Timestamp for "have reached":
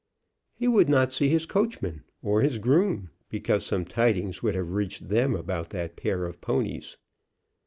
4.55-5.09